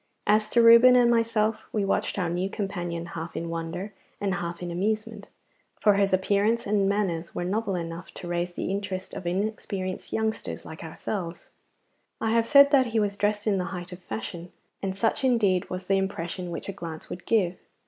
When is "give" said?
17.27-17.57